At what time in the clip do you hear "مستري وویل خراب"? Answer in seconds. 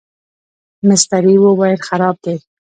0.87-2.15